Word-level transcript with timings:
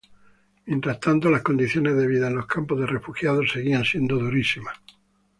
Mientras 0.65 0.99
tanto 0.99 1.29
las 1.29 1.43
condiciones 1.43 1.95
de 1.95 2.07
vida 2.07 2.25
en 2.27 2.33
los 2.35 2.47
campos 2.47 2.79
de 2.79 2.87
refugiados 2.87 3.51
seguían 3.53 3.85
siendo 3.85 4.17
durísimas. 4.17 4.75